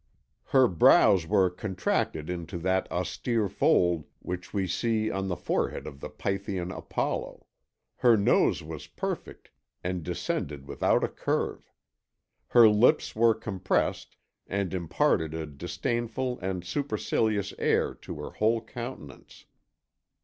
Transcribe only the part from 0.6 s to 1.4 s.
brows